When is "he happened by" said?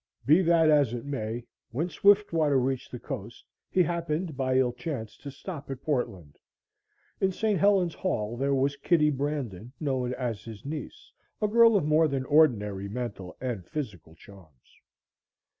3.69-4.57